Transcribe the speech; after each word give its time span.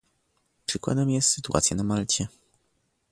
Przykładem 0.65 1.09
jest 1.09 1.29
sytuacja 1.29 1.75
na 1.75 1.83
Malcie 1.83 2.27